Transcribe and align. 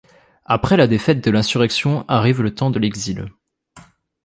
Après 0.45 0.77
la 0.77 0.87
défaite 0.87 1.23
de 1.23 1.29
l'insurrection 1.29 2.05
arrive 2.07 2.41
le 2.41 2.55
temps 2.55 2.71
de 2.71 2.79
l'exil. 2.79 3.27